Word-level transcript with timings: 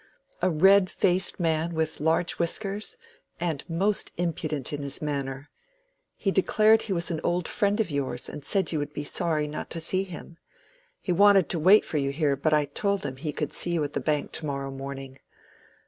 "A 0.41 0.49
red 0.49 0.89
faced 0.89 1.39
man 1.39 1.75
with 1.75 1.99
large 1.99 2.39
whiskers, 2.39 2.97
and 3.39 3.63
most 3.69 4.11
impudent 4.17 4.73
in 4.73 4.81
his 4.81 4.99
manner. 4.99 5.51
He 6.15 6.31
declared 6.31 6.81
he 6.81 6.91
was 6.91 7.11
an 7.11 7.21
old 7.23 7.47
friend 7.47 7.79
of 7.79 7.91
yours, 7.91 8.27
and 8.27 8.43
said 8.43 8.71
you 8.71 8.79
would 8.79 8.93
be 8.93 9.03
sorry 9.03 9.45
not 9.45 9.69
to 9.69 9.79
see 9.79 10.01
him. 10.03 10.37
He 11.01 11.11
wanted 11.11 11.49
to 11.49 11.59
wait 11.59 11.85
for 11.85 11.97
you 11.99 12.09
here, 12.09 12.35
but 12.35 12.51
I 12.51 12.65
told 12.65 13.05
him 13.05 13.17
he 13.17 13.31
could 13.31 13.53
see 13.53 13.73
you 13.73 13.83
at 13.83 13.93
the 13.93 13.99
Bank 13.99 14.31
to 14.31 14.45
morrow 14.47 14.71
morning. 14.71 15.19